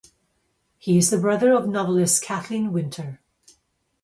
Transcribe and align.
He 0.79 0.97
is 0.97 1.11
the 1.11 1.19
brother 1.19 1.53
of 1.53 1.67
novelist 1.67 2.23
Kathleen 2.23 2.73
Winter. 2.73 3.21